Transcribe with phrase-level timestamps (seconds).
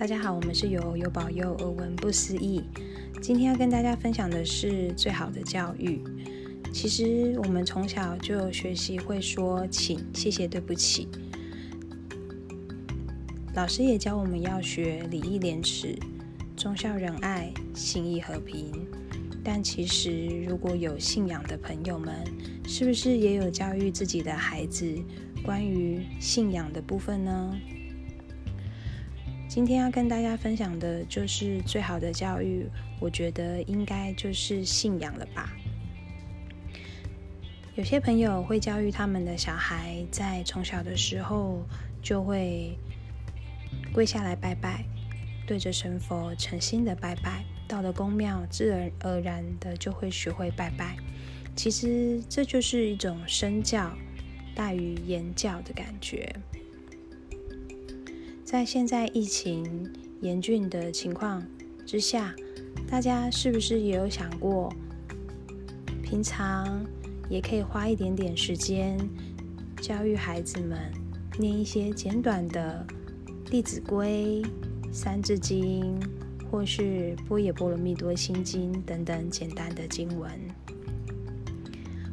[0.00, 2.62] 大家好，我们是由有保佑而文不思议。
[3.20, 6.02] 今天要跟大家分享的是最好的教育。
[6.72, 11.06] 其实我们从小就学习会说请、谢谢、对不起。
[13.54, 15.94] 老师也教我们要学礼义廉耻、
[16.56, 18.72] 忠孝仁爱、信义和平。
[19.44, 22.24] 但其实如果有信仰的朋友们，
[22.66, 24.90] 是不是也有教育自己的孩子
[25.44, 27.54] 关于信仰的部分呢？
[29.50, 32.64] 今天要跟大家分享的就是最好的教育，
[33.00, 35.50] 我觉得应该就是信仰了吧。
[37.74, 41.66] 有些朋友会教育他们的小孩，在从小的时候
[42.00, 42.78] 就会
[43.92, 44.84] 跪下来拜拜，
[45.48, 50.96] 对着神佛诚心的拜拜，到了宫庙自然而然的就会学会拜拜。
[51.56, 53.92] 其实这就是一种身教
[54.54, 56.32] 大于言教的感觉。
[58.50, 59.88] 在现在疫情
[60.22, 61.40] 严峻的情况
[61.86, 62.34] 之下，
[62.90, 64.74] 大家是不是也有想过，
[66.02, 66.84] 平常
[67.28, 68.98] 也可以花一点点时间
[69.80, 70.76] 教育孩子们
[71.38, 72.84] 念一些简短的
[73.48, 74.42] 《弟子规》
[74.92, 75.96] 《三字经》，
[76.50, 80.28] 或是《波野波罗蜜多心经》等等简单的经文。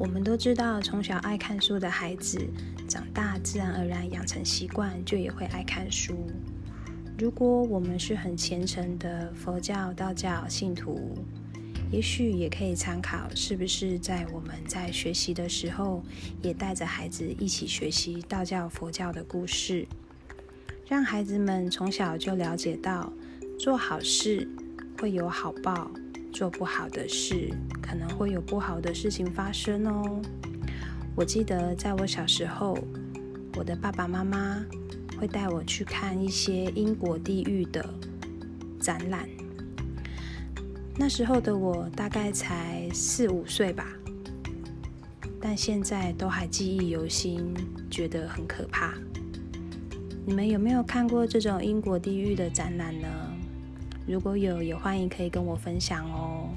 [0.00, 2.40] 我们都知道，从小爱看书的孩子，
[2.88, 6.26] 长大自然而然养成习惯，就也会爱看书。
[7.18, 11.14] 如果我们是很虔诚的佛教、道教信徒，
[11.92, 16.02] 也许也可以参考，是不是在我们在学习的时候，
[16.40, 19.86] 也带着孩子一起学习道教、佛教的故事，
[20.88, 23.12] 让孩子们从小就了解到，
[23.58, 24.48] 做好事
[24.98, 25.90] 会有好报。
[26.32, 27.50] 做不好的事，
[27.82, 30.22] 可能会有不好的事情发生哦。
[31.14, 32.78] 我记得在我小时候，
[33.56, 34.64] 我的爸爸妈妈
[35.18, 37.84] 会带我去看一些英国地狱的
[38.80, 39.28] 展览。
[40.96, 43.86] 那时候的我大概才四五岁吧，
[45.40, 47.54] 但现在都还记忆犹新，
[47.90, 48.94] 觉得很可怕。
[50.26, 53.08] 你们有没有看过这种英国地狱的展览呢？
[54.10, 56.48] 如果有，也欢迎可以跟我分享哦。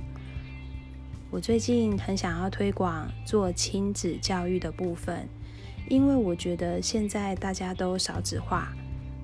[1.29, 5.29] 我最近很想要推广做亲子教育的部分，
[5.87, 8.73] 因为我觉得现在大家都少子化，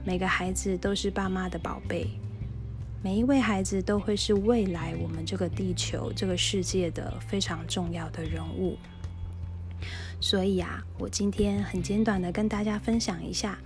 [0.06, 2.08] 每个孩子都是爸妈的宝贝，
[3.02, 8.78] 每一位孩子都会是未来我们这个地球、这个世界的非常重要的人物。
[10.22, 13.58] 所以啊，我今天很简短的跟大家分享一下，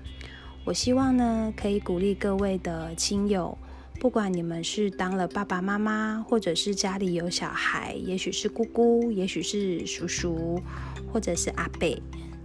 [0.64, 3.58] 我希望呢，可以鼓励各位的亲友。
[4.04, 10.62] 不管你们是当了爸爸妈妈，或者是家里有小孩，也许是姑姑，也许是叔叔，
[11.10, 11.88] 或者是阿伯，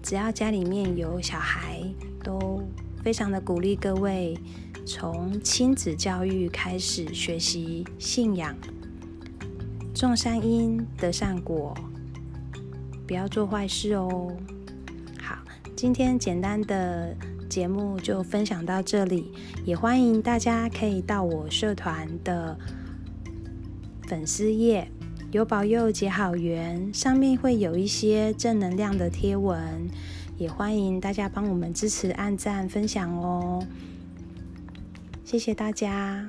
[0.00, 1.82] 只要家里面有小孩，
[2.22, 2.62] 都
[3.02, 4.38] 非常的鼓励各位
[4.86, 8.56] 从亲子教育开始学习信仰，
[9.92, 11.76] 种善因得善果，
[13.04, 14.32] 不要做坏事哦。
[15.20, 15.36] 好，
[15.75, 17.16] 今天简单的。
[17.48, 19.32] 节目就分享到这里，
[19.64, 22.56] 也欢迎大家可以到我社团的
[24.06, 24.91] 粉丝页
[25.32, 29.88] “有保佑结好缘”，上面会有一些正能量的贴文，
[30.37, 33.66] 也欢迎大家帮我们支持、按赞、分享哦。
[35.25, 36.28] 谢谢大家。